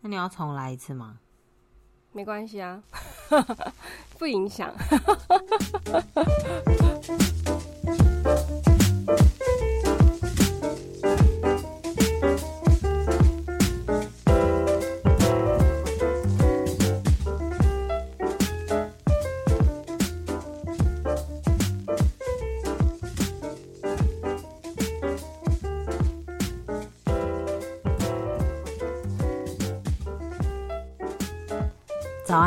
[0.00, 1.18] 那你要重来一次吗？
[2.12, 2.82] 没关系啊，
[4.18, 4.72] 不影响。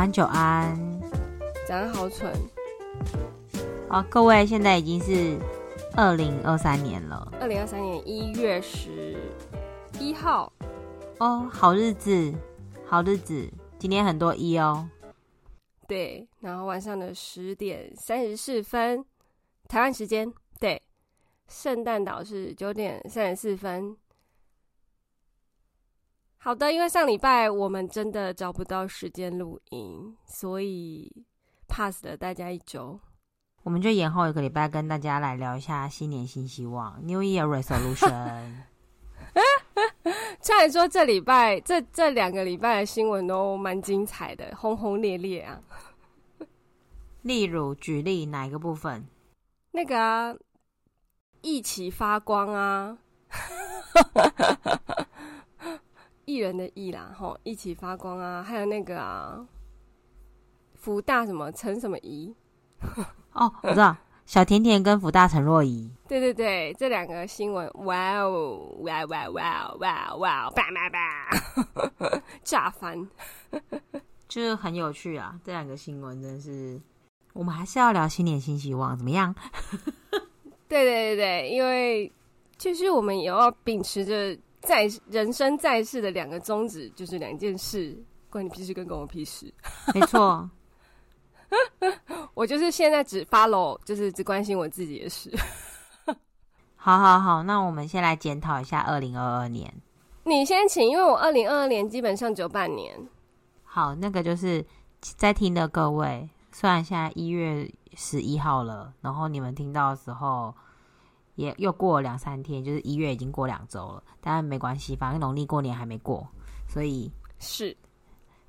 [0.02, 1.00] 安，久安，
[1.64, 2.32] 早安，好蠢。
[3.88, 5.38] 好，各位，现在已经是
[5.94, 7.32] 二零二三年了。
[7.40, 9.16] 二零二三年一月十
[10.00, 10.52] 一号，
[11.20, 12.34] 哦，好日子，
[12.84, 14.88] 好日子，今天很多一哦。
[15.86, 19.04] 对，然后晚上的十点三十四分，
[19.68, 20.32] 台湾时间。
[20.58, 20.82] 对，
[21.46, 23.96] 圣诞岛是九点三十四分。
[26.44, 31.24] 好的，因为上礼拜我们真的找不到时间录音，所以
[31.68, 32.98] pass 了大家一周。
[33.62, 38.64] 我们就延后一个礼拜跟大家来聊一下新年新希望 （New Year Resolution）。
[40.42, 45.60] 虽然说这礼拜这这两个礼拜的新闻都蛮精彩的，轰轰烈烈啊。
[47.22, 49.06] 例如，举例哪一个部分？
[49.70, 50.34] 那个啊，
[51.40, 52.98] 一起发光啊。
[56.24, 58.42] 艺人的艺啦，吼，一起发光啊！
[58.42, 59.44] 还有那个啊，
[60.74, 62.34] 福大什么陈什么怡？
[63.32, 65.90] 哦，我知道，小甜甜跟福大陈若仪。
[66.08, 73.08] 对对对，这两个新闻，哇哦，哇哇哇哇哇，叭叭叭， 炸翻，
[74.28, 75.38] 就是很有趣啊！
[75.44, 76.80] 这两个新闻真是，
[77.32, 79.34] 我们还是要聊新年新希望，怎么样？
[80.68, 82.10] 对对对对，因为
[82.56, 84.38] 就是我们也要秉持着。
[84.62, 89.52] 在人生在世的两个宗旨就是两件事，关你屁事跟关我屁事。
[89.92, 90.48] 没错，
[92.34, 95.30] 我就是现在只 follow，就是只关心我自己的事。
[96.76, 99.72] 好好好，那我们先来检讨一下二零二二年。
[100.24, 102.96] 你先请，因为我二零二二年基本上只有半年。
[103.64, 104.64] 好，那个就是
[105.00, 110.54] 在听的各位，虽然现在一月十一号了，然后你们听到的时候。
[111.34, 116.28] 也又过了两三天，就是一月已经过两周了，但没关系，反正农历过年还没过，
[116.68, 117.76] 所以是。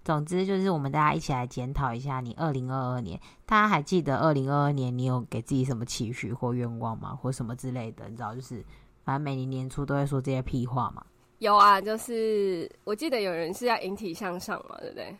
[0.03, 7.15] 总之就是我们大家一起来检讨一下，你二零二二年，大家还记得二零二二年你有给自己什么期许或愿望吗？
[7.15, 8.09] 或什么之类的？
[8.09, 8.61] 你知道，就是
[9.05, 11.01] 反正每年年初都会说这些屁话嘛。
[11.39, 15.17] 有啊，就是我记得有人是要引体向上嘛，对不对？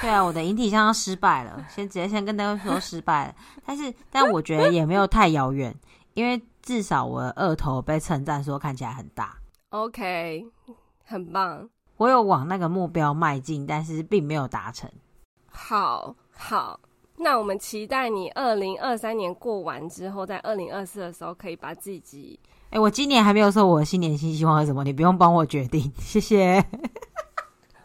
[0.00, 3.36] 对啊，我的引体向上失败了，先直接先跟大家说失败了。
[3.64, 5.72] 但是，但我觉得也没有太遥远，
[6.14, 6.42] 因为。
[6.68, 9.34] 至少我的二头被称赞说看起来很大
[9.70, 10.44] ，OK，
[11.02, 11.66] 很棒。
[11.96, 14.86] 我有往那个目标迈进，但是并没有达成。
[15.50, 16.78] 好，好，
[17.16, 22.38] 那我们期待你二零二三年过完之后，在二零二四的时候可以把自己……
[22.64, 26.62] 哎、欸，我今年还没有说我的新年新希望是什么，你不用帮我决定，谢谢。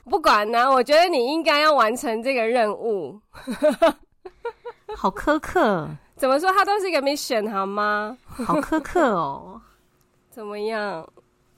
[0.03, 3.17] 不管呢，我觉得你应该要完成这个任务。
[4.97, 5.87] 好苛刻。
[6.23, 6.49] 怎么说？
[6.53, 8.17] 它都是一个 mission 好吗？
[8.45, 9.61] 好苛刻哦。
[10.31, 11.05] 怎么样？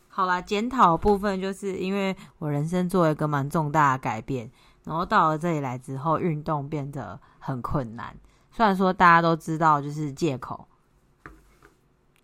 [0.08, 4.50] 好啦，检讨部分就是因为我人生做了一个蛮重大的改变，
[4.84, 8.18] 然后到了这里来之后，运动变得很困难。
[8.50, 10.68] 虽然说大家都知道就是借口，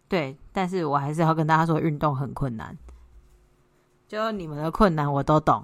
[0.10, 2.76] 对，但是我还是要跟大家说，运动很困难。
[4.08, 5.64] 就你们的困难我都懂。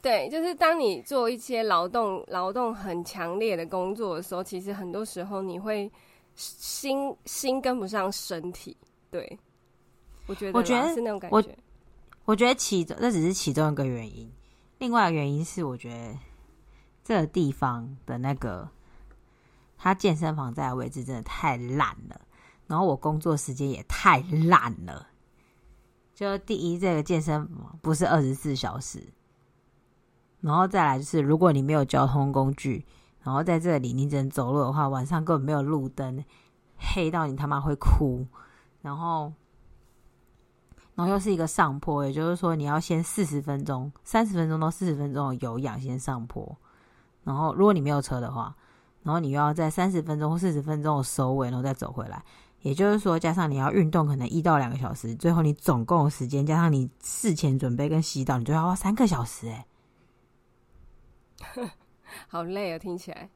[0.00, 5.90] 对，就是当你做一些劳动、劳动很强烈的工作的时候，其实很多时候你会
[6.34, 8.76] 心心跟不上身体。
[9.10, 9.38] 对，
[10.26, 11.36] 我觉得，我觉得是那种感觉。
[11.36, 11.44] 我，
[12.26, 14.30] 我觉得其中这只是其中一个原因，
[14.78, 16.18] 另外一个原因是我觉得
[17.02, 18.68] 这个地方的那个
[19.76, 22.20] 他健身房在的位置真的太烂了，
[22.66, 25.08] 然后我工作时间也太烂了。
[26.14, 29.02] 就第一，这个健身房不是二十四小时。
[30.40, 32.86] 然后再来就是，如果你没有交通工具，
[33.22, 36.24] 然后在这里你只能走路的话，晚上根本没有路灯，
[36.76, 38.26] 黑到你他妈会哭。
[38.80, 39.32] 然后，
[40.94, 46.56] 然后又是一个上坡，也就是说你要先四十分钟、三十分钟到四十分钟的有氧先上坡。
[47.24, 48.54] 然后，如果你没有车的话，
[49.02, 52.22] 然后你又要在三十分钟或四十分钟的收尾，然后再走回来。
[52.62, 59.64] 也就是说，加上你要运动，可能一到两个小时，最后你总共的时间加上你事前准备跟洗澡，你就要花三个小时诶。
[62.28, 63.28] 好累啊，听起来。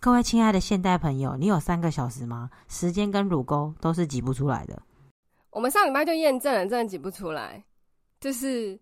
[0.00, 2.50] 各位亲爱的现代朋友，你有三个小时吗？
[2.68, 4.82] 时间跟乳沟都是挤不出来的。
[5.50, 7.64] 我们上礼拜就验证了，真的挤不出来。
[8.20, 8.78] 就是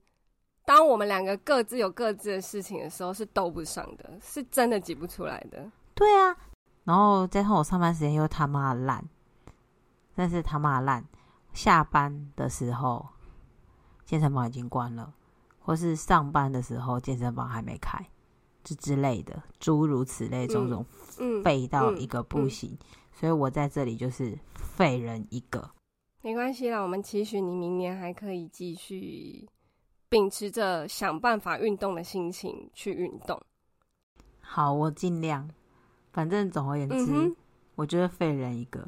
[0.64, 5.70] 当我们两个各自有各自的事情的时候，是兜不上的，是真的挤不出来的。
[5.94, 6.36] 对啊，
[6.84, 9.04] 然后再看我上班时间又他妈烂，
[10.14, 11.04] 但是他妈烂。
[11.52, 13.06] 下班的时候，
[14.06, 15.12] 健身房已经关了，
[15.60, 18.02] 或是上班的时候，健身房还没开，
[18.62, 20.84] 这之类的，诸如此类，种种
[21.42, 22.76] 废到一个不行。
[23.12, 25.70] 所以我在这里就是废人一个。
[26.22, 29.48] 没关系啦，我们期许你明年还可以继续
[30.08, 33.40] 秉持着想办法运动的心情去运动。
[34.40, 35.48] 好，我尽量。
[36.12, 37.34] 反正总而言之，嗯、
[37.74, 38.86] 我觉得废人一个。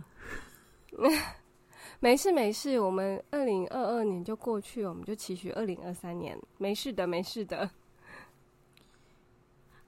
[2.00, 6.38] 没事没事，我们二零二二年就过去，我们就期许二零二三年。
[6.58, 7.70] 没事的，没事的。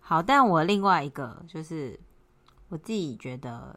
[0.09, 1.99] 好，但我另外一个就是
[2.69, 3.77] 我自己觉得，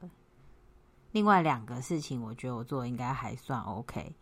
[1.12, 4.16] 另外两个事情，我觉得我做的应该还算 OK。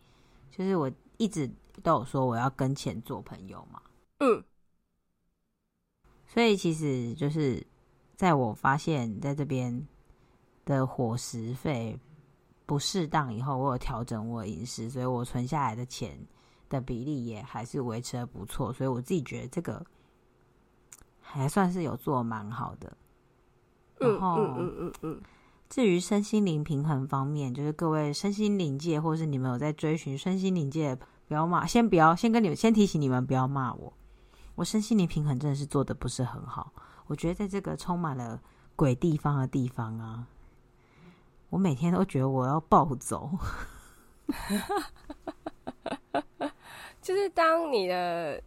[0.50, 1.46] 就是我一直
[1.82, 3.82] 都有说我要跟钱做朋友嘛，
[4.20, 4.42] 嗯，
[6.26, 7.62] 所以其实就是
[8.16, 9.86] 在我发现在这边
[10.64, 12.00] 的伙食费。
[12.64, 16.18] 不适当以后，我有调整我饮食，所以我存下来的钱
[16.68, 19.82] 的比例也还是维持的不错，所以我自己觉得这个
[21.32, 22.96] 还算是有做蛮好的。
[23.98, 25.20] 然后，嗯嗯嗯嗯，
[25.68, 30.96] 至于身心灵平衡方面，就是各位身心灵界或是你们有在追寻身心灵界，
[31.26, 33.92] 不要骂，先不要，先跟你们先提醒你们不要骂我，
[34.54, 36.72] 我身心灵平衡真的是做的不是很好。
[37.06, 38.40] 我觉得在这个充满了
[38.76, 40.26] 鬼地方的地方啊。
[41.50, 43.30] 我每天都觉得我要暴走，
[47.00, 48.42] 就是当你的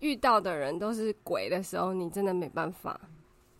[0.00, 3.00] 遇到的人都是鬼的时候，你真的没办法。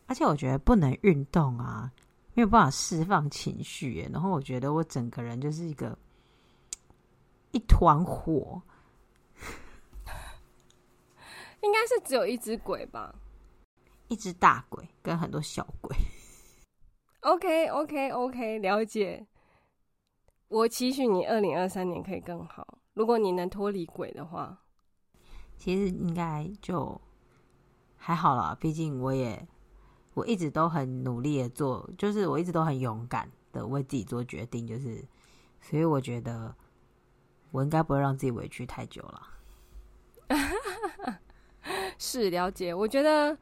[0.07, 1.93] 而且我觉得不能运动啊，
[2.35, 4.09] 没有办法释放情绪。
[4.13, 5.97] 然后我觉得我整个人就是一个
[7.53, 8.61] 一团火，
[11.63, 13.15] 应该是只有一只鬼吧？
[14.09, 15.95] 一只大鬼跟很多小鬼。
[17.21, 19.27] OK，OK，OK，okay, okay, okay, 了解。
[20.49, 22.79] 我期许你二零二三年可以更好。
[22.95, 24.59] 如果你能脱离鬼的话，
[25.59, 26.99] 其实应该就
[27.97, 28.57] 还好啦。
[28.59, 29.47] 毕竟我也
[30.15, 35.05] 我一直都很努力的做，就是我一直都很勇敢的为自己做决定，就是
[35.61, 36.55] 所以我觉得
[37.51, 39.23] 我应该不会让自己委屈太久了。
[41.99, 43.37] 是了解，我觉得。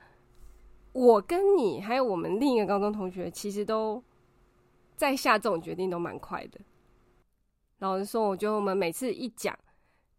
[0.98, 4.02] 我跟你还有我们另一个高中同学，其实都
[4.96, 6.58] 在下这种决定都蛮快的。
[7.80, 9.54] 老实说，我觉得我们每次一讲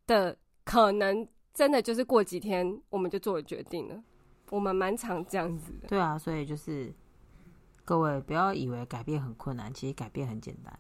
[0.06, 1.28] 的，可能
[1.58, 4.04] 真的就是过几天我们就做了决定了。
[4.52, 5.88] 我们蛮常这样子的。
[5.88, 6.94] 对啊，所以就是
[7.84, 10.80] 各位不要以为改变很困难，其实改变很简单。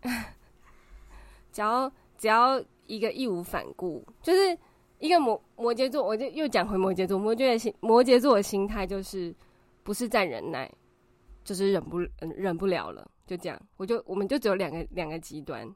[1.50, 4.56] 只要只要一个义无反顾，就是。
[5.00, 7.18] 一个摩摩羯座，我就又讲回摩羯座。
[7.18, 9.34] 摩羯的心，摩羯座的心态就是
[9.82, 10.72] 不是在忍耐，
[11.42, 13.60] 就是忍不忍不了了，就这样。
[13.76, 15.68] 我就我们就只有两个两个极端。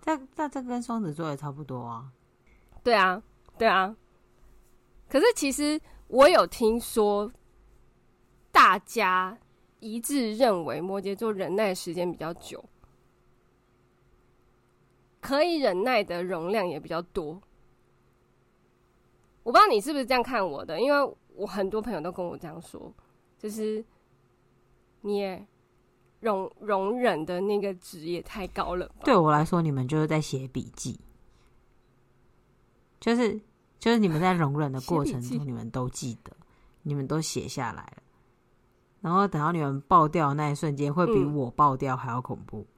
[0.00, 2.12] 这这这跟双子座也差不多啊。
[2.82, 3.22] 对啊，
[3.58, 3.94] 对啊。
[5.08, 7.30] 可是其实我有听说，
[8.50, 9.38] 大家
[9.80, 12.64] 一致认为摩羯座忍耐时间比较久，
[15.20, 17.42] 可以忍耐的容量也比较多。
[19.42, 22.92] 我不知道你是不是这样看我的，因为我很多朋友都跟我这样说，
[23.38, 23.84] 就是
[25.00, 25.46] 你也
[26.20, 28.94] 容容忍的那个值也太高了吧。
[29.04, 30.98] 对我来说，你们就是在写笔记，
[33.00, 33.40] 就是
[33.78, 36.32] 就是你们在容忍的 过程中，你们都记得，
[36.82, 38.02] 你们都写下来了，
[39.00, 42.60] 然后等到你们爆掉的那一瞬间，会比我爆掉还要恐怖。
[42.60, 42.76] 嗯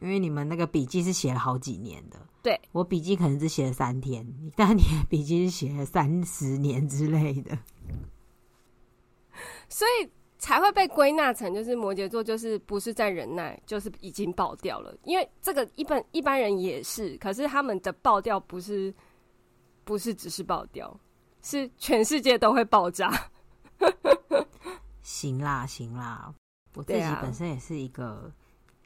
[0.00, 7.58] 因为你们那个笔记是写了好几年的，对，我笔记可能只写了三天，但你的笔记是写了三十年之类的，
[9.68, 14.92] 所以才会被归纳成就是摩羯座，就是不是在忍耐，就是已经爆掉了。
[15.04, 18.92] 因为这个一般一般人也是，可是他们的爆掉不是
[19.84, 20.98] 不是只是爆掉，
[21.42, 23.30] 是全世界都会爆炸。
[25.02, 26.34] 行啦行啦，
[26.74, 28.32] 我自己本身也是一个。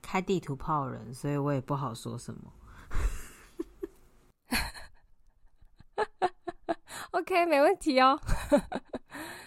[0.06, 2.52] 开地图炮人，所以我也不好说什么。
[7.12, 8.20] OK，没问题哦。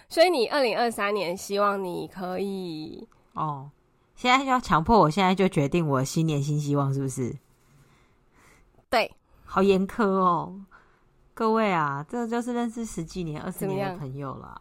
[0.08, 3.70] 所以你二零二三年希望你可以哦，
[4.14, 7.36] 现在就要强迫我现在就决定我新年新希望是不是？
[8.90, 10.60] 对，好严苛哦，
[11.34, 14.60] 各位啊，这就是认识十几年、二十年的朋友了。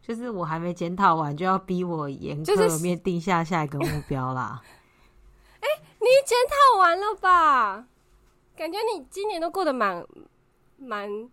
[0.00, 4.62] 就是我还没检讨完，就要逼我严苛面定下下一个目标啦。
[5.98, 7.86] 你检讨完了吧？
[8.54, 10.06] 感觉你今年都过得蛮
[10.76, 11.30] 蛮，应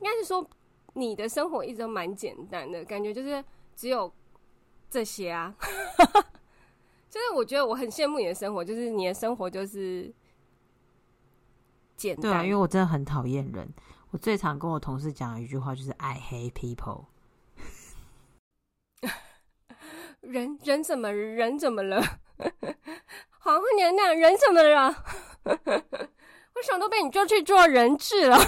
[0.00, 0.48] 该是说
[0.94, 3.44] 你的生活一直都蛮简单的，感觉就是
[3.74, 4.12] 只有
[4.90, 5.54] 这些啊。
[7.08, 10.12] 就是我觉得我很羡慕你的生活，就是你的生活就是
[11.96, 12.22] 简单。
[12.22, 13.72] 对啊，因为我真的很讨厌人。
[14.10, 17.06] 我最常跟我同事讲的一句话就是 “I hate people”。
[20.20, 22.00] 人人怎么人怎么了？
[23.40, 25.04] 皇后娘娘人怎么了？
[26.54, 28.38] 为什么都被你抓去做人质了？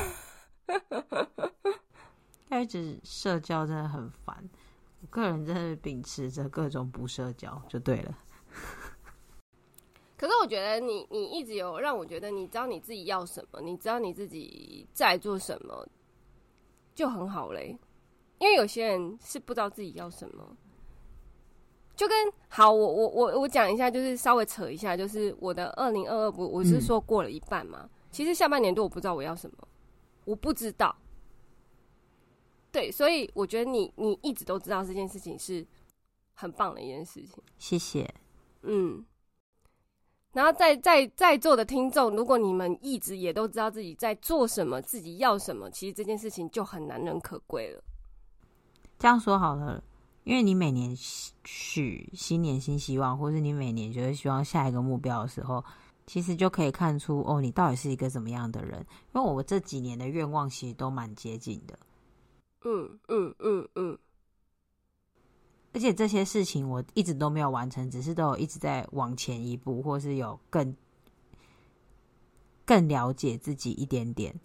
[2.55, 4.49] 他一直社交真的很烦。
[5.01, 8.19] 我个人真的是秉持着各种不社交就对了。
[10.17, 15.87] 可是我觉得你你一直有让我觉得你知道你自己要什么，你知道你自己在做什么，
[16.95, 17.77] 就很好嘞。
[18.39, 20.57] 因为有些人是不知道自己要什么，
[21.97, 27.81] 就跟好，我我我我讲一下，就是稍微扯一下，就是我的二零二二不，我是说过了一半嘛。
[27.83, 29.69] 嗯、其实下半年度我不知道我要什么，
[30.25, 30.95] 我不知道。
[32.75, 35.65] 对，所以我觉得你你一直都知道这件事情是
[36.35, 37.41] 很棒的一件事情。
[37.57, 38.13] 谢谢。
[38.63, 39.05] 嗯。
[40.33, 47.85] 然后在在在座的听众，如果你们一直也都知道自己在做什么，自己要什么，其实这件事情就很难能可贵了。
[48.99, 49.81] 这样说好了，
[50.25, 50.97] 因为你每年
[51.45, 55.65] 许新年新希望，或是你每年觉得希望下一个目标的时候，
[56.09, 58.85] 其实就可以看出哦，你到底是一个怎么样的人。
[59.15, 61.79] 因为我这几年的愿望其实都蛮接近的。
[62.65, 63.99] 嗯嗯嗯嗯。
[65.73, 70.75] 而且这些事情我一直都没有完成，只是都有一直在往前一步，或是有更
[72.65, 74.39] 更了解自己一点点。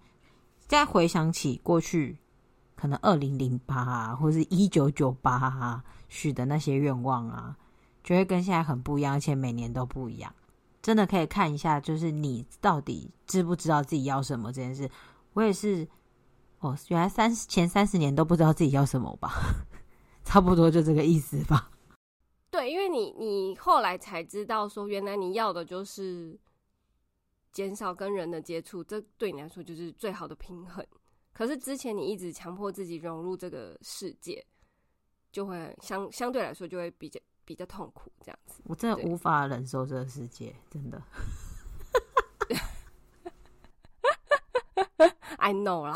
[0.68, 2.18] 再回想起过去，
[2.76, 7.58] 可能二零零八啊，或是一九九八啊许的那些愿望啊，
[8.04, 10.34] 就会跟现在很不一样，而且每年都不一样。
[10.82, 14.90] 真的可以看一下，就是你到底知不知道自己要什么这件事。
[15.34, 15.88] 我也是，
[16.60, 19.32] 哦，原来三十前三十年都不知道自己要什么吧。
[20.26, 21.72] 差不多就这个意思吧。
[22.52, 26.38] 对，因为你你后来才知道说，原来你要的就是
[27.52, 30.86] 减少跟人的接触，这对你来说就是最好的平衡。
[31.32, 34.46] 可是之前你一直强迫自己融入这个世界，
[35.32, 38.12] 就会相相对来说就会比较比较痛苦。
[38.22, 41.02] 这样子，我真的无法忍受这个世界，真的。
[45.40, 45.96] I know 啦，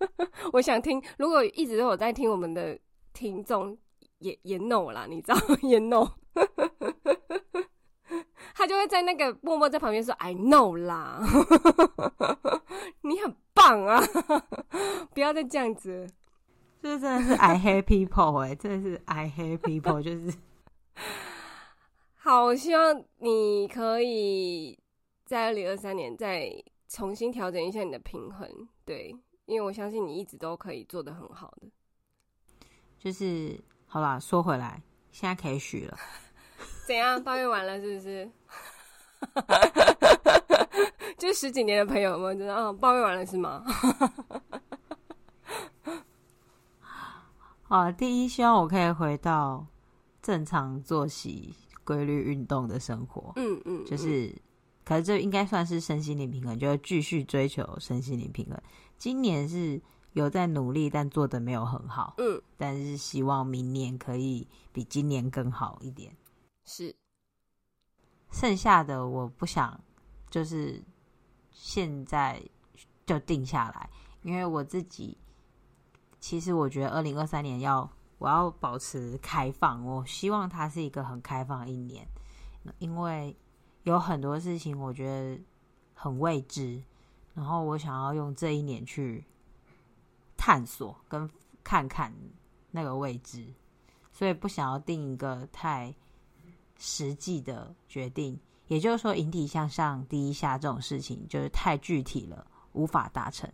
[0.52, 1.02] 我想听。
[1.18, 2.78] 如果一直都有在听我们的。
[3.14, 3.76] 听众
[4.20, 6.10] 也也 know 啦，你知道 也 know，
[8.56, 11.20] 他就会在那个默默在旁边说 I know 啦，
[13.02, 14.00] 你很棒啊，
[15.12, 16.08] 不要再这样子，
[16.82, 20.32] 这真的是 I hate people 哎、欸，真的是 I hate people，就是
[22.16, 24.78] 好，我希望你可以
[25.26, 26.50] 在二零二三年再
[26.92, 28.46] 重新调整一下你的平衡，
[28.84, 31.66] 对，因为我相信你一直都可以做的很好的。
[32.98, 35.96] 就是好啦，说回来，现在可以许了。
[36.86, 37.24] 怎样？
[37.24, 38.30] 抱怨完了是不是？
[41.16, 43.64] 就十几年的朋友们，知道抱怨完了是吗？
[47.68, 49.66] 啊，第一，希望我可以回到
[50.20, 53.32] 正常作息、规律运动的生活。
[53.36, 54.30] 嗯嗯，就是，
[54.84, 58.60] 可是这应该算是身心灵平衡，就要继续追求身心灵平衡。
[58.98, 59.80] 今年是。
[60.14, 62.16] 有在努力，但做的没有很好。
[62.18, 66.14] 嗯，但是希望明年可以比今年更好一点。
[66.66, 66.94] 是，
[68.30, 69.82] 剩下的我不想
[70.28, 70.84] 就是
[71.50, 72.42] 现在
[73.06, 73.88] 就定下来，
[74.20, 75.16] 因为我自己
[76.20, 82.06] 其实我觉得二零二三年要我要保持开放，我希望它是一个很开放的一年，
[82.78, 83.34] 因为
[83.82, 85.40] 有很多事情我觉得
[85.94, 86.82] 很未知，
[87.34, 89.24] 然后我想要用这一年去。
[90.44, 91.30] 探索跟
[91.62, 92.12] 看看
[92.72, 93.46] 那个位置，
[94.10, 95.94] 所以不想要定一个太
[96.76, 98.36] 实际的决定。
[98.66, 103.48] 也就是说，引体向上第一下这种事情就是太具体了，无法达成。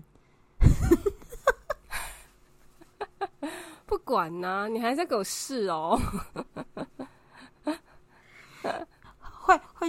[3.85, 6.01] 不管呢、你还在给我试哦。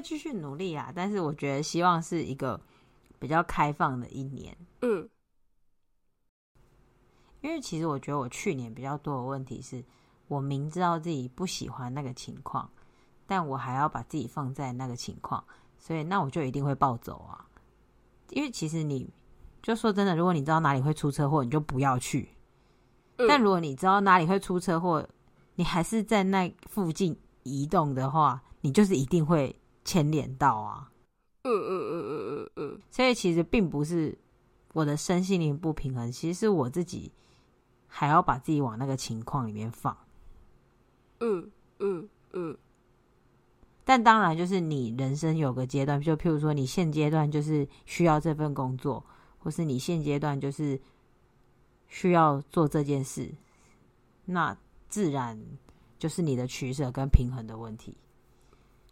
[0.01, 2.60] 继续努力啊，但是我觉得希望是一个
[3.20, 4.56] 比较开放的一年。
[4.82, 5.10] 嗯。
[7.41, 9.84] 因为其实我觉得我去年比较多的问题是，
[10.27, 12.70] 我明知道自己不喜欢那个情况，
[13.25, 15.41] 但我还要把自己放在那个情况，
[15.77, 17.48] 所以那我就一定会暴走啊。
[18.32, 19.10] 因为其实你
[19.63, 22.29] 就说真的，如果你知道哪里会出车祸，你就不要去。
[23.27, 25.08] 但如果你知道哪里会出车祸，
[25.56, 29.58] 你还是在那附近移动的话，你就是一定会
[29.89, 30.91] 牵连到啊。
[31.41, 32.81] 嗯嗯嗯嗯嗯嗯。
[32.91, 34.15] 所以其实并不是
[34.74, 37.12] 我的身心灵不平衡，其实是我自己
[37.88, 39.98] 还要把自己往那个情况里面放。
[41.22, 42.55] 嗯嗯嗯。
[43.84, 49.03] 但当然，就是你人生有个阶段，就譬如说，你现阶段就是需要这份工作，
[49.39, 50.79] 或是你现阶段就是
[51.88, 53.34] 需要做这件事，
[54.25, 54.55] 那
[54.88, 55.41] 自然
[55.98, 57.98] 就是你的取舍跟平衡的问题。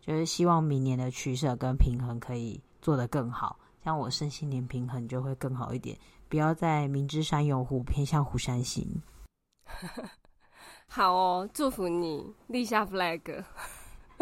[0.07, 5.97] 就是希望明年的取舍跟平衡可以做得更好，像我身心灵平衡就会更好一点，
[6.29, 8.87] 不要再明知山有虎，偏向虎山行。
[10.87, 13.43] 好哦，祝福你立下 flag。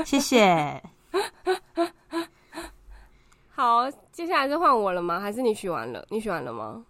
[0.04, 0.84] 谢谢。
[3.54, 5.20] 好，接下来是换我了吗？
[5.20, 6.04] 还是你许完了？
[6.10, 6.84] 你许完了吗？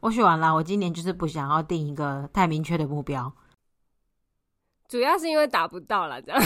[0.00, 0.54] 我许完了。
[0.54, 3.30] 我今年就是不想要定一个太明确的目标，
[4.88, 6.42] 主要是因为达不到了，这样。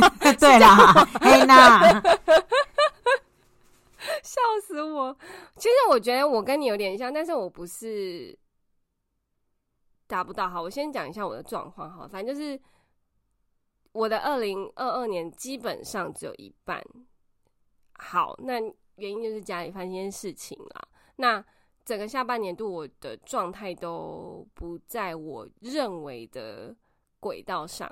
[0.38, 1.80] 对啦，黑娜，
[4.22, 5.16] 笑死我！
[5.56, 8.38] 其实我觉得我跟你有点像，但是我不是
[10.06, 10.48] 达不到。
[10.48, 11.90] 好，我先讲一下我的状况。
[11.90, 12.60] 哈，反正就是。
[13.92, 16.84] 我的二零二二年基本上只有一半
[17.94, 18.60] 好，那
[18.96, 20.88] 原因就是家里发生一件事情啦。
[21.16, 21.42] 那
[21.82, 26.76] 整个下半年度我的状态都不在我认为的
[27.20, 27.90] 轨道上，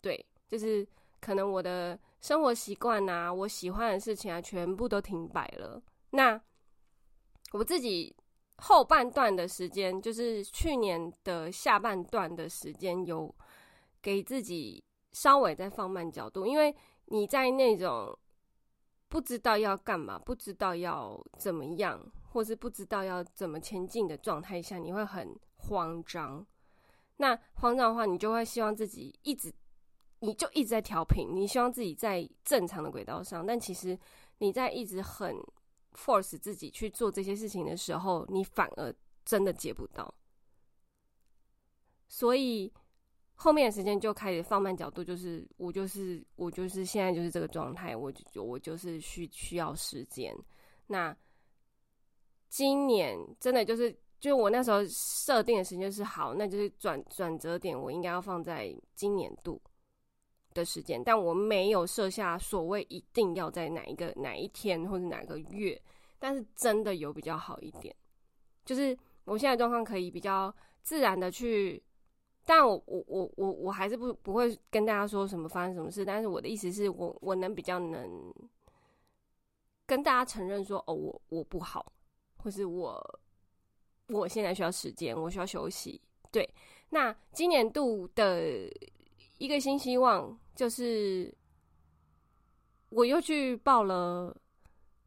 [0.00, 0.88] 对，就是
[1.22, 5.82] 可能我的生活习惯啊，我喜欢的事情啊，全部都停摆了。
[6.10, 6.38] 那
[7.52, 8.14] 我自己
[8.58, 13.34] 后半段的时间，就是去年的下半段的时间，有
[14.02, 14.84] 给自己。
[15.14, 16.74] 稍微再放慢角度，因为
[17.04, 18.18] 你在那种
[19.10, 26.46] 不知道要干嘛、不知道要怎么样，或是不知道要怎么前进的状态下，你会很慌张。
[27.18, 29.52] 那慌张的话，你就会希望自己一直，
[30.22, 33.44] 你就一直在调频，你希望自己在正常的轨道上。
[33.46, 33.98] 但其实
[34.38, 35.36] 你在一直很
[35.92, 40.14] force 自己去做这些事情的时候，你反而真的接不到。
[42.08, 42.72] 所以。
[43.34, 50.32] 后面的时间就开始放慢角度，就是我就是我就是现在就是这个状态，我就我就是需需要时间。
[50.86, 51.16] 那
[52.48, 59.60] 今年真的就是，就我那时候设定的时间是好，那就是转转折点，我应该要放在今年度
[60.52, 65.80] 的时间，但我没有设下所谓一定要在哪一个哪一天或者哪个月，
[66.18, 67.94] 但是真的有比较好一点，
[68.64, 71.82] 就是我现在状况可以比较自然的去。
[72.44, 78.34] 但我我我我我还是不不会跟大家说什么发生什么事，但是我的意思是我我能比较能
[79.86, 81.92] 跟大家承认说哦，我我不好，
[82.36, 83.20] 或是我
[84.08, 86.00] 我现在需要时间，我需要休息。
[86.32, 86.52] 对，
[86.90, 88.68] 那今年度的
[89.38, 91.34] 一个新希望就是
[92.88, 94.36] 我又去报了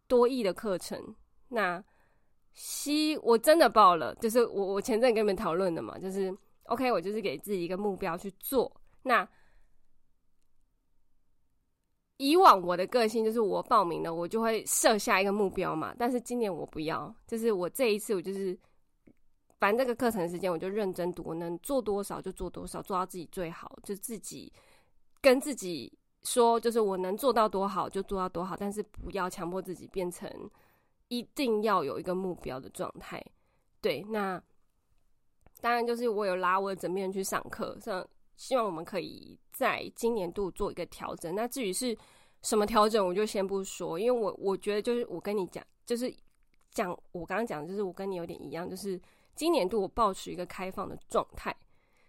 [0.07, 1.15] 多益的课程。
[1.49, 1.83] 那
[2.53, 6.35] 西我真的报了，就是我我前阵跟你们讨论的嘛，就是。
[6.65, 8.75] OK，我就是给自己一个目标去做。
[9.03, 9.29] 那
[12.17, 15.93] 以往我的个性就是我报名了，我就会设下一个目标嘛。
[15.95, 18.57] 但是今年我不要，就是我这一次我就是，
[19.59, 24.51] 反正这个课程时间我就认真读，我能做多少就做多少，做到自己最好，就自己
[25.25, 30.29] 跟自己说，就是我能做到多好就做到多好，但是不要强迫自己变成
[31.07, 33.19] 一定要有一个目标的状态。
[33.81, 34.39] 对，那。
[35.61, 41.33] 当然，就是我有拉我的枕边人去上课，像希望我们可以在今年度做一个调整。
[41.33, 41.97] 那至于是
[42.43, 46.13] 什么调整，我就先不说，因为我我觉得就是我跟你讲，就是
[46.69, 49.01] 讲我刚刚讲的，就是我跟你有点一样，就是
[49.33, 51.55] 今年度我保持一个开放的状态，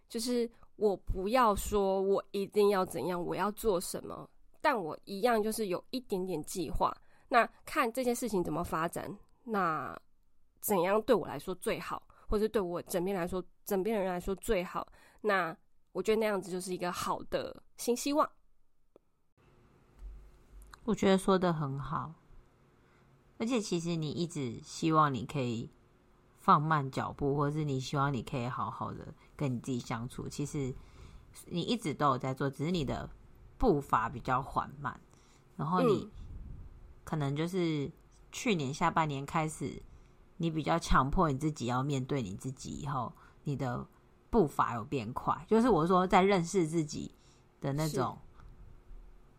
[0.06, 4.28] 就是我不要说我一定要怎样，我要做什么，
[4.60, 6.96] 但我一样就是有一点点计划，
[7.28, 9.98] 那看这件事情怎么发展，那
[10.60, 12.02] 怎样对我来说最好。
[12.28, 14.84] 或者对我枕边来说，枕边的人来说最好。
[15.20, 15.56] 那
[15.92, 18.28] 我觉得那样子就是一个好的新希望。
[20.82, 22.12] 我觉得说的很好，
[23.38, 25.70] 而且其实你一直希望你可以
[26.40, 30.28] 放慢脚步，或是你希望你可以好好的跟你自己相处。
[30.28, 30.74] 其实
[31.46, 33.08] 你一直都有在做，只是你的
[33.58, 35.00] 步伐比较缓慢。
[35.56, 36.10] 然后你
[37.04, 37.90] 可能就是
[38.32, 39.82] 去年下半年开始。
[40.38, 43.10] 你比较强迫你自己要面对你自己以后，
[43.44, 43.88] 你的
[44.28, 47.14] 步伐有变快，就是我说在认识自己
[47.58, 48.18] 的那种，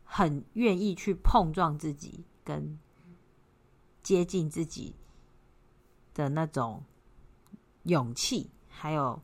[0.03, 2.79] 很愿意去碰撞自己跟
[4.01, 4.95] 接近自己
[6.15, 6.83] 的那种
[7.83, 9.21] 勇气，还有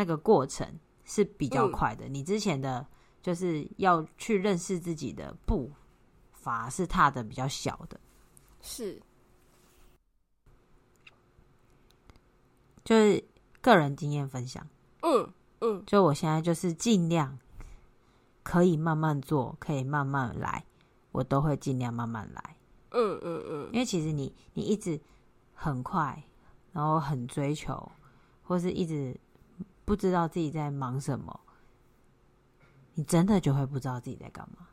[0.00, 0.66] 那个过程
[1.04, 2.08] 是比较快的。
[2.08, 2.86] 你之前的
[3.20, 5.70] 就是要去认识自己的步
[6.32, 8.00] 伐是踏的比较小的。
[8.62, 8.98] 是，
[12.82, 13.22] 就是
[13.60, 14.66] 个人经验分享。
[15.02, 17.38] 嗯嗯，就我现在就是尽量
[18.42, 20.64] 可以慢慢做，可以慢慢来，
[21.12, 22.56] 我都会尽量慢慢来。
[22.92, 24.98] 嗯嗯嗯，因为其实你你一直
[25.52, 26.24] 很快，
[26.72, 27.92] 然后很追求，
[28.42, 29.14] 或是一直
[29.90, 31.40] 不知道自己在忙什么，
[32.94, 34.68] 你真的就会不知道自己在干嘛。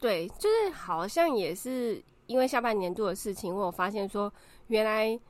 [0.00, 4.32] 对，就是好像也是因为下半年度的事情，我有发现说，
[4.68, 5.20] 原来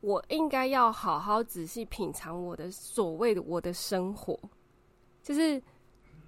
[0.00, 4.38] 我应该要好好仔细品尝我的所谓的我的生活，
[5.20, 5.60] 就是。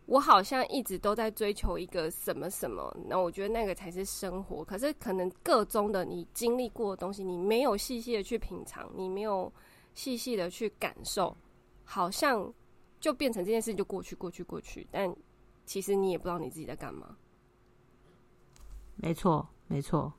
[0.07, 4.65] 我好像一直都在追求一个什么什么，那我觉得那个才是生活。
[4.65, 9.51] 可是可能个中的你经历过的东西，你没有细细的去品尝，你没有
[9.95, 11.37] 细细的去感受，
[11.85, 12.53] 好像
[13.01, 14.87] 就变成这件事就过去过去过去。
[14.91, 15.15] 但
[15.65, 17.17] 其实你也不知道你自己在干嘛。
[18.97, 20.13] 没错，没错。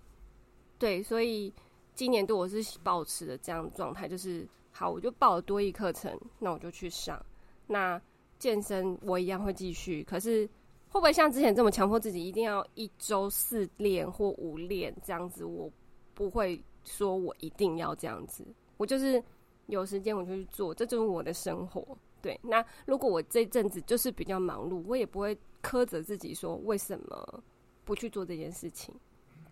[0.78, 1.54] 对，所以
[1.94, 7.24] 今年度我是保持的这样的状态，就是好，我就报了多一课程，那我就去上。
[7.68, 8.02] 那
[8.40, 10.46] 健身我一样会继续，可是
[10.90, 15.46] 会不会像之前这么强迫自己一定要一周四练或五练这样子？
[15.46, 15.72] 我
[16.14, 18.46] 不会说我一定要这样子，
[18.78, 19.24] 我就是
[19.68, 21.86] 有时间我就去做，这就是我的生活。
[22.22, 27.44] 对，那如果我这阵子就是比较忙碌，我也不会苛责自己说为什么
[27.84, 28.96] 不去做这件事情。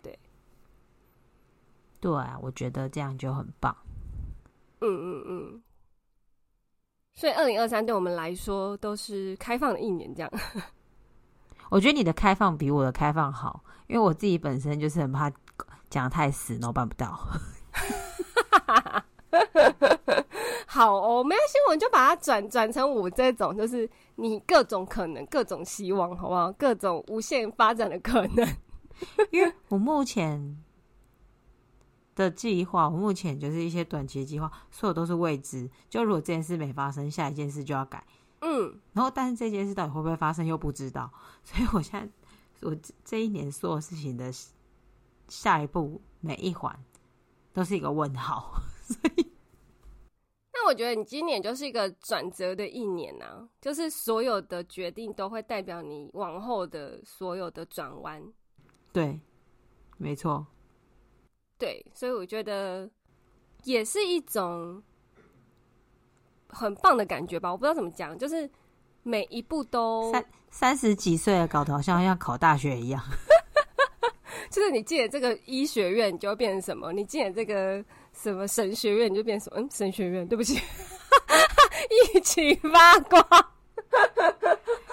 [0.02, 0.18] 对，
[2.00, 3.76] 对啊，我觉得这样就很棒。
[4.80, 5.62] 嗯嗯嗯。
[7.14, 10.32] 所以，二零二三对我们来说都是开放的一年，这样。
[11.68, 15.30] 我觉得你的开放比我的开放好，因为我自己本身就是很怕
[15.90, 17.18] 讲太死，然后办不到。
[20.72, 26.50] 好哦，没关系，我就把它转转成我这种，就是你各种可能、各种希望，好不好？
[26.52, 28.56] 各种无限发展的可能。
[29.30, 30.62] 因为我目前。
[32.14, 35.68] 的计划，我目前就是一些短期计划，所有都是未知。
[35.88, 38.06] 就如果这件事没发生，下一件事就要改。
[38.40, 41.10] 嗯，然后但是这件事到底会不会发生又不知道，
[41.42, 44.30] 所以我现在我这一年所有事情的
[45.28, 46.78] 下一步每一环
[47.54, 48.60] 都是一个问号。
[48.84, 49.32] 所以，
[50.62, 58.22] 那我觉得你今年就是一个转折的一年啊，就是所有的决定都会代表你往后的所有的转弯。
[58.92, 59.18] 对，
[59.98, 60.46] 没错。
[61.58, 62.88] 对，所以我觉得
[63.64, 64.80] 也是一种
[66.48, 67.50] 很棒的感觉吧。
[67.50, 68.48] 我不知道怎么讲，就是
[69.02, 73.02] 每一步都三三十几岁了，搞得好像要考大学一样。
[74.48, 76.92] 就是你进了这个医学院，你就会变成什么？
[76.92, 79.60] 你进了这个什么神学院，你就变什么？
[79.60, 80.60] 嗯，神学院，对不起，
[82.14, 83.52] 一起八卦。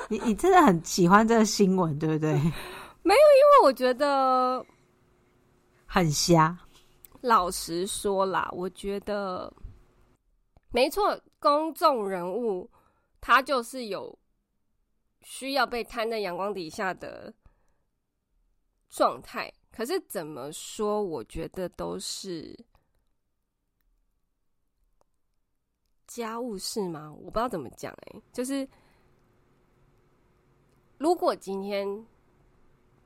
[0.10, 2.32] 你你真的很喜欢这个新闻，对不对？
[3.04, 4.66] 没有，因为我觉得。
[5.86, 6.58] 很瞎。
[7.22, 9.52] 老实说啦，我觉得
[10.72, 12.70] 没错，公众人物
[13.20, 14.18] 他就是有
[15.22, 17.34] 需要被摊在阳光底下的
[18.90, 19.52] 状态。
[19.72, 22.56] 可是怎么说，我觉得都是
[26.10, 27.16] 家务事吗？
[27.24, 27.94] 我不知道怎么讲。
[27.94, 28.68] 哎，就是
[30.98, 32.06] 如果今天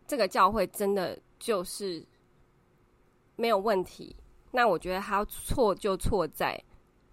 [0.07, 2.03] 这个教会真的就是。
[3.35, 4.15] 没有问题，
[4.51, 6.63] 那我觉得他错就错在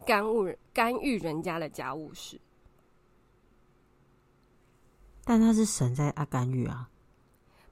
[0.05, 2.39] 干预干预人家的家务事。
[5.25, 6.91] 但他是神在啊干预啊，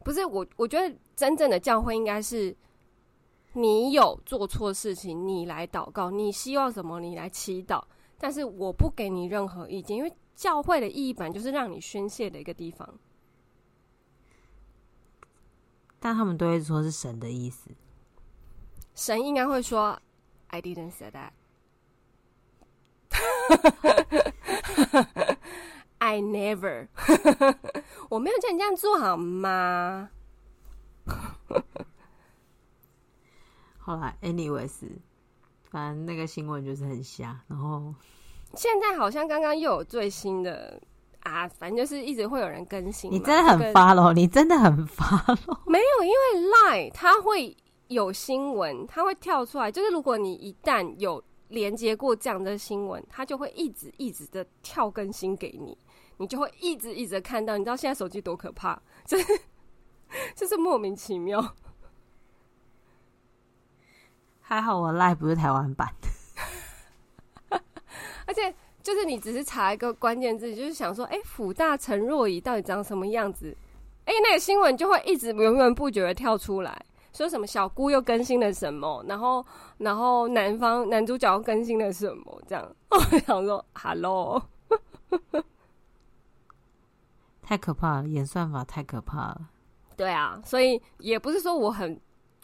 [0.03, 0.47] 不是我。
[0.57, 2.57] 我觉得真正的教会应该是
[3.53, 7.85] 你有做错事情，你来祷告，你希望什么，你来祈祷。
[8.19, 12.99] 但是我不给你任何意见，因为教会的意义本来就是让你宣泄的一个地方。
[16.01, 17.71] 但他们都会说是神的意思。
[18.95, 20.01] 神应该会说
[20.49, 21.33] ：“I didn't say that.
[25.99, 26.89] I never.
[28.11, 30.11] 我没有叫你这样做好吗？”
[33.79, 34.99] 好啦，anyways，
[35.71, 37.41] 反正那个新闻就是很瞎。
[37.49, 37.95] 然后
[38.55, 40.81] 现在好像刚刚又有最新的
[41.21, 43.11] 啊，反正就是一直会有人更新。
[43.11, 44.13] 你真的很发喽？
[44.13, 45.59] 你真的很发喽？
[45.67, 47.57] 没有，因为 Line 它会。
[47.89, 49.73] 有新闻，它会跳出来。
[49.73, 55.75] 就是如果你一旦有连接过这样的新闻，它就会一直一直的跳更新给你，
[56.19, 57.57] 你就会一直一直的看到。
[57.57, 58.79] 你知道现在手机多可怕？
[59.07, 59.25] 就是
[60.37, 61.41] 就是莫名其妙。
[64.49, 65.87] 还好我 Line 不是台湾版，
[68.25, 73.55] 而且就是你只是查一个关键字，就是想说，哎、欸，辅大陈若仪到底长什么样子？
[74.07, 76.83] 哎、欸，那个新闻就会一直源源不绝的跳出来，
[77.13, 79.45] 说什么小姑又更新了什么，然后
[79.77, 84.43] 然后男方男主角又更新了什么，这样 我想说，Hello，
[87.43, 89.51] 太可怕了，演算法太可怕了。
[89.95, 92.01] 对啊，所以也不是说我很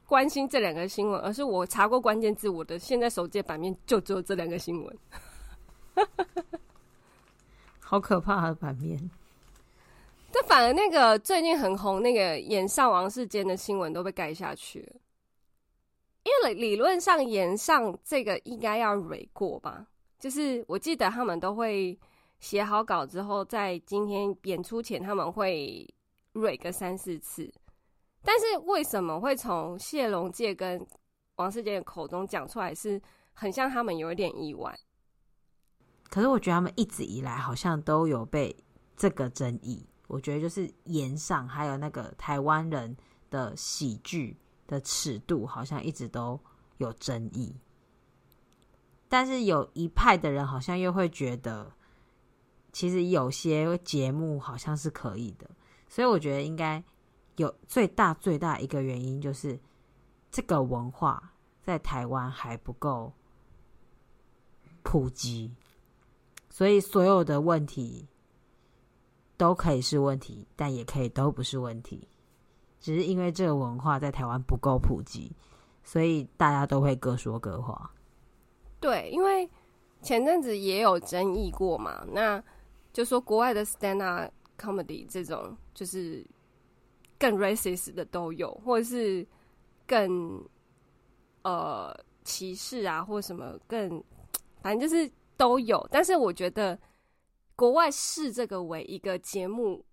[0.07, 4.99] 关心这两个新闻，而是我查过关键字，我的现在手机版面就只有这两个新闻。
[7.81, 9.11] 好可怕的版面！
[10.33, 14.93] 但反而那个最近很红那个演上王世坚的新闻都被盖下去了，
[16.25, 19.87] 因为理论上演上这个应该要蕊过吧？
[20.19, 21.97] 就是我记得他们都会
[22.41, 25.87] 写好稿之后，在今天演出前他们会
[26.33, 27.53] 蕊个三四次，
[28.25, 30.85] 但是为什么会从谢龙介跟
[31.37, 33.01] 王世杰的口中讲出来，是
[33.35, 34.77] 很像他们有一点意外。
[36.09, 38.57] 可是我觉得他们一直以来好像都有被
[38.97, 39.87] 这个争议。
[40.07, 42.97] 我觉得就是言上还有那个台湾人
[43.31, 46.39] 的喜剧的尺度，好像一直都
[46.79, 47.55] 有争议。
[49.09, 51.73] 但是有一派的人好像又会觉得，
[52.73, 55.51] 其实有些节目好像是可以的。
[55.89, 56.83] 所以我觉得应该
[57.37, 59.59] 有最大最大一个原因，就是
[60.31, 63.13] 这个文化在台湾还不够
[64.83, 65.53] 普及。
[66.51, 68.07] 所以所有的问题
[69.37, 72.07] 都可以是问题，但也可以都不是问题。
[72.79, 75.35] 只是因为这个文化在台湾不够普及，
[75.83, 77.91] 所以大家都会各说各话。
[78.79, 79.51] 对，因为
[80.03, 82.41] 前阵子也有争议过嘛，那
[82.93, 86.25] 就说国外的 stand up comedy 这种就是
[87.31, 89.27] 更 racist 的都有，或者是
[89.87, 90.43] 更
[91.43, 94.03] 呃歧视啊，或什么更
[94.61, 95.11] 反正就是。
[95.37, 96.79] 都有，但是我觉得
[97.57, 99.85] 国外视这个为一个节目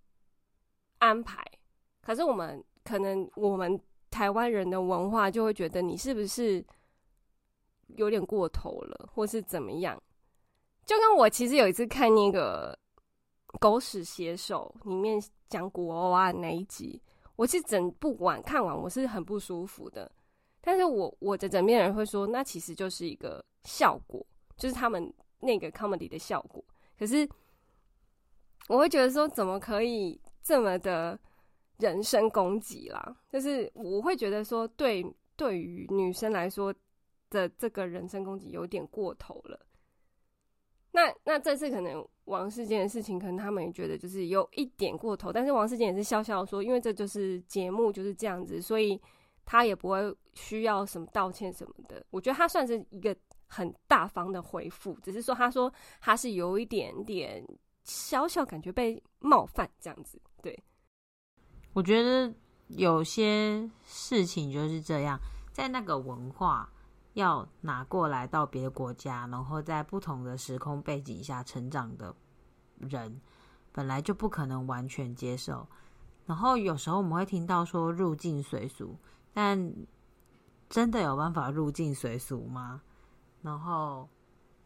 [0.99, 1.43] 安排，
[1.99, 6.63] 可是我们可能我们台湾人的文化就会觉得你是不是
[7.87, 9.99] 有点过头了，或是怎么样？
[10.85, 12.77] 就跟我其实有一次看那个
[13.59, 17.01] 《狗屎写手》里面讲古偶啊那一集，
[17.35, 20.11] 我其实整部完看完我是很不舒服的，
[20.61, 24.25] 但是我我的枕边人会说，那其实就是一个效果，
[24.57, 25.13] 就是他们。
[25.43, 26.63] 那个 comedy 的效果，
[26.99, 27.27] 可是
[28.67, 31.19] 我会觉得说，怎么可以这么的
[31.79, 33.17] 人身攻击啦？
[33.27, 35.03] 就是我会觉得说，对
[35.35, 36.71] 对于女生来说
[37.31, 39.59] 的这个人身攻击有点过头了。
[40.91, 49.01] 那那这次可能王世坚的事情，可能他们也觉得就是有一点过头，但是王世坚也是笑笑说，因为这就是节目就是这样子，所以
[49.45, 52.05] 他也不会需要什么道歉什么的。
[52.09, 53.15] 我觉得他算是一个。
[53.53, 57.45] 很大方的回复，只是说他说他是有一点点
[57.83, 60.17] 小小感觉被冒犯这样子。
[60.41, 60.57] 对，
[61.73, 62.33] 我觉得
[62.69, 65.19] 有些事情就是这样，
[65.51, 66.71] 在那个文化
[67.13, 72.15] 要拿过来到别的国家，然后在不同的时空背景下成长的
[72.77, 73.19] 人，
[73.71, 75.67] 本来就不可能完全接受。
[76.25, 78.97] 然后有时候我们会听到说入境随俗，
[79.33, 79.73] 但
[80.69, 82.81] 真的有办法入境随俗吗？
[83.41, 84.07] 然后，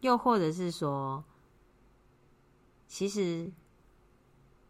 [0.02, 1.24] 又或者是说，
[2.88, 3.52] 其实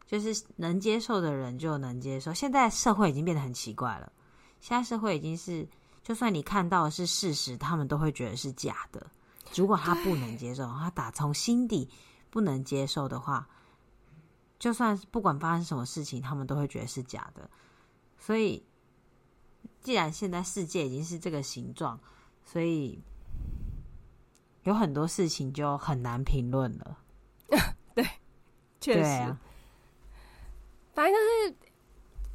[0.06, 2.34] 就是能接受的人就能接受。
[2.34, 4.12] 现在社会已经变得很奇怪了，
[4.60, 5.68] 现在社会已经是，
[6.06, 9.06] 就算你看到的是事实，他们都会觉得是假的。
[9.56, 11.90] 如果他不能接受，他打从心底
[12.30, 13.50] 不能接受的话，
[14.58, 17.50] 就算不管发生什么事情，他们都会觉得是假的。
[18.18, 18.64] 所以，
[19.82, 22.00] 既然现在世界已经是这个形状，
[22.46, 23.02] 所以。
[24.64, 26.98] 有很多事情就很难评论了，
[27.94, 28.04] 对，
[28.82, 29.40] 确实、啊，
[30.96, 31.65] 反正就是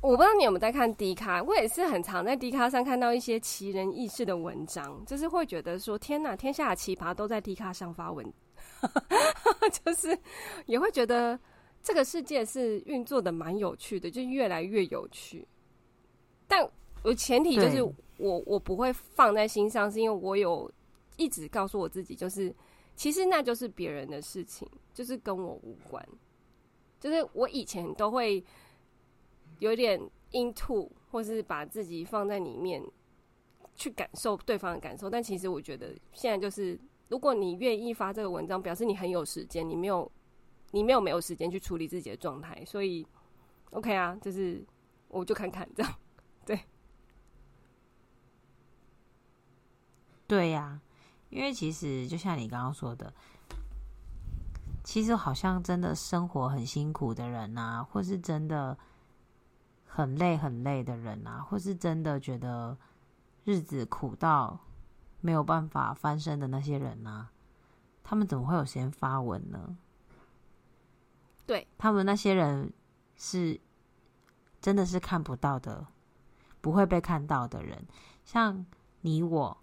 [0.00, 8.32] 我不知道你有没有在看 D 卡，我也是很常在 D 卡上看到一些奇人异事的文章，就是会觉得说天哪，天下的奇葩都在 D 卡上发文，
[9.84, 10.18] 就是
[10.66, 11.38] 也会觉得
[11.82, 15.46] 这个世界是运作的蛮有趣的，就越来越有趣。
[16.48, 16.66] 但
[17.02, 17.82] 我前提就是
[18.16, 20.70] 我我不会放在心上，是因为我有。
[21.16, 22.54] 一直告诉我自己，就是
[22.96, 26.02] 其实那就是别人的事情，就是跟我无关。
[26.98, 28.42] 就是我以前都会
[29.60, 29.98] 有点
[30.32, 32.82] into，或是把自己放在里面
[33.76, 35.08] 去感受对方的感受。
[35.08, 40.10] 但其实我觉得现在就是，如果你愿意发这个文章，表示你很有时间，你没有
[40.72, 42.64] 你没有没有时间去处理自己的状态。
[42.64, 43.06] 所以
[43.70, 44.64] OK 啊，就是
[45.08, 45.94] 我就看看这样，
[46.44, 46.60] 对，
[50.26, 50.80] 对呀。
[51.28, 53.14] 因为其实就像你刚刚说的，
[54.82, 58.76] 其实好像真的生活很辛苦的人呐、啊，或是真的
[59.92, 62.78] 很累很累的人啊，或是真的觉得
[63.44, 64.56] 日子苦到
[65.20, 67.28] 没有办法翻身的那些人啊，
[68.04, 69.76] 他们怎么会有时间发文呢？
[71.44, 72.72] 对，他们那些人
[73.16, 73.60] 是
[74.60, 75.84] 真的是看不到的，
[76.60, 77.84] 不会被看到的人，
[78.24, 78.64] 像
[79.00, 79.56] 你我，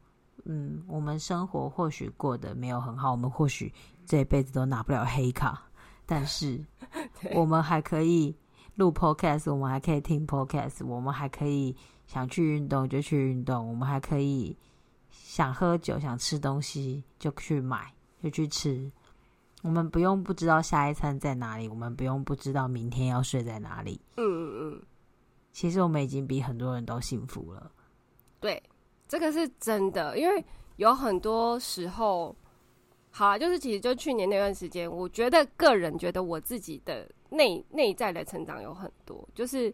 [0.44, 3.74] 嗯，我们生活或许过得没有很好，我们或许
[4.06, 5.64] 这一辈子都拿不了黑卡，
[6.06, 6.62] 但是
[7.34, 8.36] 我们还可以。
[8.78, 14.56] 录 podcast，我们还可以听 podcast，我们还可以想去运动就去运动，我们还可以
[15.10, 18.92] 想喝酒想吃东西就去买就去吃，
[19.64, 24.00] 我们不用不知道下一餐在哪里，我们不用不知道明天要睡在哪里。
[24.18, 24.82] 嗯嗯嗯，
[25.52, 27.72] 其实我们已经比很多人都幸福了。
[28.40, 28.62] 对，
[29.08, 32.36] 这个是真的，因为有很多时候，
[33.10, 37.10] 好啊，就是其实就去年那段时间，我觉得个人觉得我自己的。
[37.30, 39.74] 内内在的成长有很多，就是，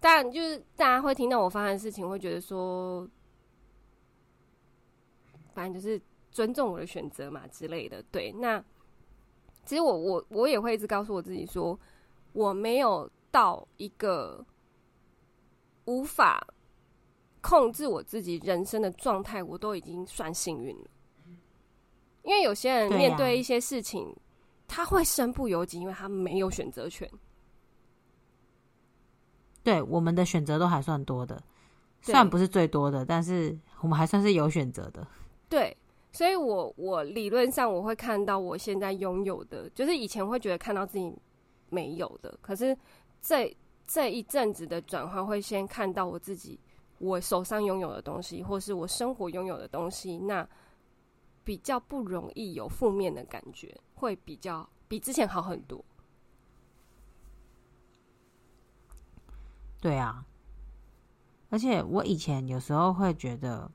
[0.00, 3.08] 但就是大家会听到我发生的事情，会觉得说，
[5.54, 8.02] 反正就是尊重我的选择嘛之类的。
[8.10, 8.62] 对，那
[9.64, 11.78] 其实我我我也会一直告诉我自己说，
[12.32, 14.44] 我没有到一个
[15.84, 16.44] 无法
[17.40, 20.90] 控制我自己人生的状态，我都已经算幸运了。
[22.24, 24.12] 因为有些人面对一些事情。
[24.72, 27.10] 他会身不由己，因为他没有选择权。
[29.64, 31.42] 对，我们的选择都还算多的，
[32.00, 35.04] 虽然不是最多的，但是我们还算是有选择的。
[35.48, 35.76] 对，
[36.12, 41.12] 所以我我理论上我会看到我现在拥有的，就是以前会觉得看到自己
[41.68, 42.76] 没有的，可是
[43.20, 43.52] 这
[43.88, 46.56] 这一阵子的转换，会先看到我自己
[46.98, 50.48] 我手上拥有的东西，或是我生活拥有的东西，那。
[51.42, 55.84] 比较不容易有负面的感觉，会比较比之前好很多。
[59.80, 60.26] 对啊，
[61.50, 63.70] 而且我以前有时候会觉得，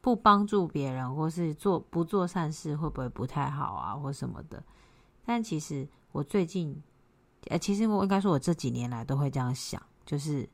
[0.00, 4.64] 不帮助别人或是做不做善事会不会不太好啊，或什么的。
[5.24, 6.82] 但其实我最近，
[7.48, 10.48] 呃，其实我应该说，我这几年来都会这样想，就是。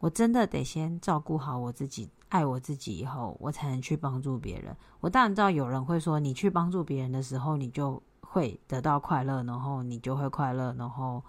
[0.00, 4.76] 我真的得先照顾好我自己，爱我自己以后，我才能去帮助别人。
[4.98, 11.22] 我当然知道有人会说，你去帮助别人的时候，你就会得到快乐，然后你就会快乐，然后，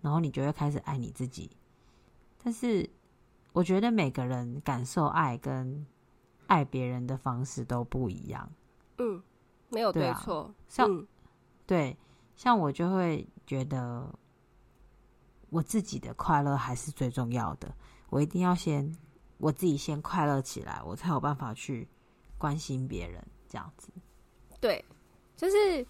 [0.00, 1.50] 然后你就会开始爱你自己。
[2.42, 2.88] 但是，
[3.52, 5.84] 我觉得每个人感受爱跟
[6.46, 8.48] 爱别人的方式都不一样。
[8.98, 9.20] 嗯，
[9.68, 10.54] 没有对错。
[10.68, 11.04] 像，嗯，
[11.66, 11.96] 对，
[12.36, 14.08] 像我就会觉得，
[15.50, 17.74] 我自己的快乐还是最重要的。
[18.10, 18.94] 我一定要先
[19.38, 21.88] 我自己先快乐起来，我才有办法去
[22.38, 23.22] 关心别人。
[23.48, 23.90] 这样子，
[24.60, 24.84] 对，
[25.36, 25.86] 就是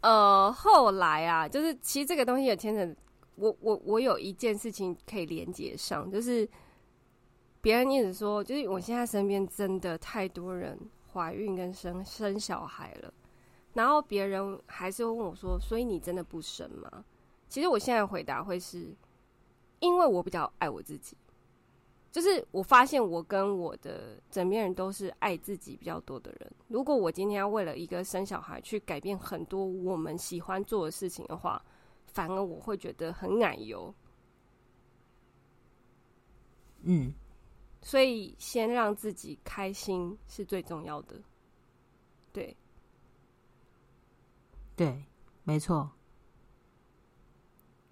[0.00, 3.00] 呃，后来啊，就是其实这个东西也牵扯
[3.36, 6.46] 我，我我有一件事情可以连接上，就是
[7.60, 10.76] 别人一直说，就是我现在身边真的太多人
[11.12, 13.14] 怀孕跟生生小孩了，
[13.72, 17.04] 然后别人还是会问我说，所以你真的不生吗？
[17.48, 18.92] 其实我现在回答会是。
[19.82, 21.16] 因为我比较爱我自己，
[22.12, 26.52] 就是我发现我跟我的枕边人都是爱自己比较多的人。
[26.68, 31.60] 如果我今天要为了一个生小孩去改变很多我们喜欢做的事情的话，
[32.06, 33.92] 反而我会觉得很奶油。
[36.82, 37.12] 嗯，
[37.80, 41.20] 所以先让自己开心是最重要的。
[42.32, 42.56] 对，
[44.76, 45.04] 对，
[45.42, 45.90] 没错。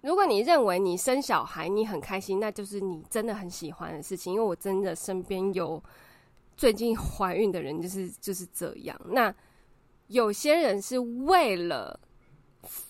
[0.01, 4.33] 如果你认为你生小孩你很开心，那就是你真的很喜欢的事情。
[4.33, 5.81] 因为我真的身边有
[6.57, 8.99] 最近怀孕的人，就是就是这样。
[9.05, 9.33] 那
[10.07, 11.99] 有些人是为了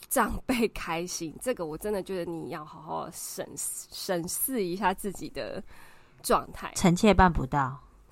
[0.09, 5.61] 长辈开心，这个我真的觉得你要好好审审视一下自己的
[6.23, 6.71] 状态。
[6.75, 7.77] 臣妾办不到，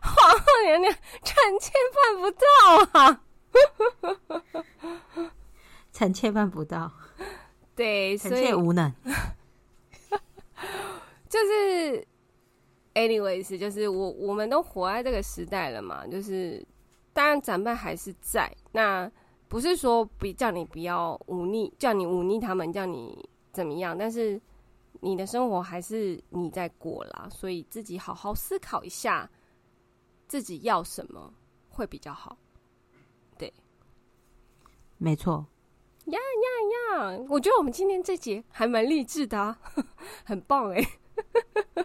[0.00, 2.46] 皇后娘娘，臣妾办不到
[3.00, 3.22] 啊，
[5.92, 6.90] 臣妾办不到。
[7.80, 8.92] 对，所以无能，
[11.30, 12.06] 就是
[12.92, 16.62] ，anyways，就是我我们都活在这个时代了嘛，就是
[17.14, 19.10] 当然长辈还是在，那
[19.48, 24.38] 不是说比叫你不要忤逆，叫你忤逆他们，叫你怎么样，但是
[25.00, 29.26] 你的生活还是你在过啦，所以自己好好思考一下，
[30.28, 31.32] 自己要什么
[31.70, 32.36] 会比较好，
[33.38, 33.50] 对，
[34.98, 35.46] 没错。
[36.10, 37.18] 呀呀呀！
[37.28, 39.58] 我觉得我们今天这节还蛮励志的啊，
[40.24, 40.82] 很棒哎！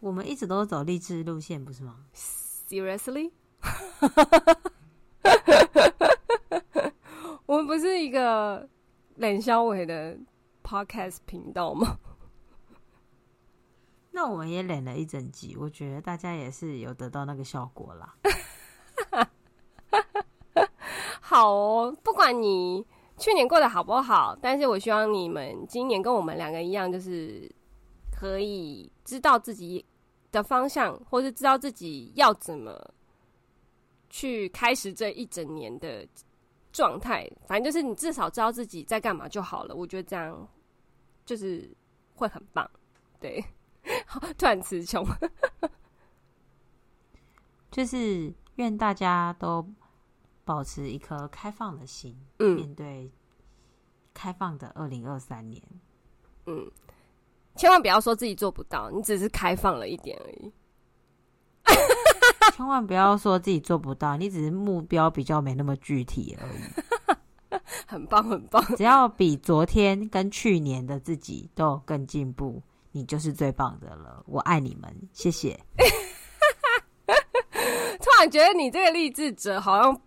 [0.00, 3.30] 我们一直都走励志路线，不是吗？Seriously？
[7.46, 8.68] 我们不是一个
[9.16, 10.16] 冷消委的
[10.64, 11.98] podcast 频道吗？
[14.10, 18.16] 那我们也冷了一整集，我觉得大家也是有得到那个效果啦。
[21.20, 22.84] 好哦，不管你
[23.22, 27.48] 去年过得好不好，但是我希望你们今年跟我们两个一样，就是
[28.10, 29.86] 可以知道自己
[30.32, 32.76] 的方向，或是知道自己要怎么
[34.10, 36.04] 去开始这一整年的
[36.72, 37.30] 状态。
[37.46, 39.72] 反正就是你至少知道自己在干嘛就好了。
[39.72, 40.48] 我觉得这样
[41.24, 41.72] 就是
[42.16, 42.68] 会很棒。
[43.20, 43.40] 对，
[44.36, 45.06] 突然词穷，
[47.70, 49.64] 就是愿大家都。
[50.52, 53.10] 保持一颗开放的心，嗯，面对
[54.12, 55.62] 开放的二零二三年，
[56.44, 56.70] 嗯，
[57.56, 60.52] 千万不要说自己做不到，你只是开放了一点而已。
[62.52, 67.58] 千万不要说自己做不到，你只是目标比较没那么具体而已。
[67.88, 74.22] 很棒，很棒，只要比昨天跟去年的自己都更进步，你就是最棒的了。
[74.26, 75.58] 我爱你们，谢谢。
[77.06, 79.98] 突然觉得你这个励志者好像。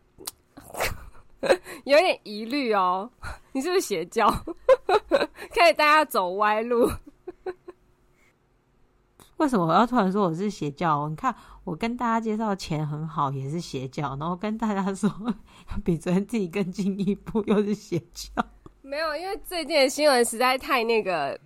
[1.86, 3.10] 有点疑虑哦，
[3.54, 4.30] 你是不是邪教？
[4.88, 6.89] 可以大家走歪路？
[9.38, 11.10] 为什么我要突然说我是邪教？
[11.10, 11.36] 你看，
[11.66, 15.12] 我跟大家介绍钱很好，也是邪教，然后跟大家说
[15.84, 18.32] 比昨天自己更进一步，又是邪教。
[18.82, 21.38] 没有，因为最近的新闻实在太那个，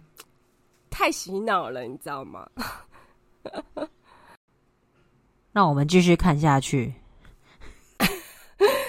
[0.92, 2.48] 太洗脑了，你知道吗？
[5.52, 6.94] 那我们继续看下去。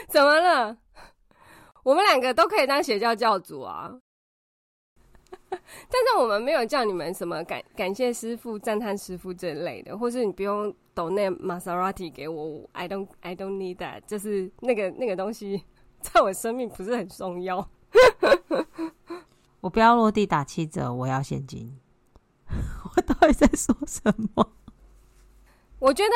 [0.08, 0.76] 怎么了？
[1.82, 3.92] 我们两个都可以当邪教教主啊！
[5.50, 15.64] 但是我们没有叫你们什么感感谢师父、赞叹师父这类的，或是你不用抖那玛莎拉蒂给我，I don't I don't need that，就是那个那个东西
[16.00, 17.68] 在我生命不是很重要。
[19.60, 21.78] 我不要落地打七折，我要现金。
[22.96, 24.02] 我到底在说什
[24.34, 24.52] 么？
[25.80, 26.10] 我觉得，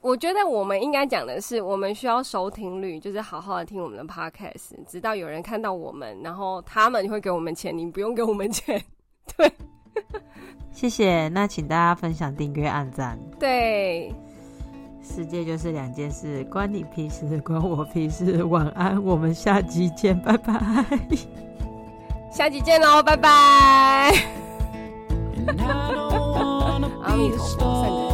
[0.00, 8.80] 我觉得我们应该讲的是，我们需要收听率，就是好好的听我们的 podcast，直到有人看到我们，然后他们会给我们钱，你不用给我们钱。
[9.36, 9.52] 对，
[10.70, 11.28] 谢谢。
[11.28, 13.18] 那请大家分享、订阅、按赞。
[13.40, 14.14] 对，
[15.02, 18.44] 世界就是两件事，关你屁事，关我屁事。
[18.44, 20.54] 晚安，我们下集见，拜拜。
[22.30, 24.14] 下集见喽，拜拜。
[27.02, 28.07] 阿弥陀佛。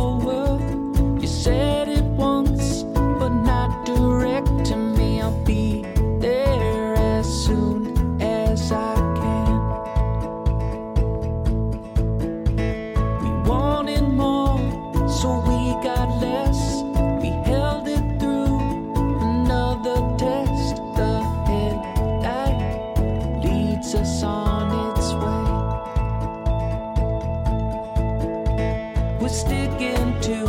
[29.34, 30.43] sticking to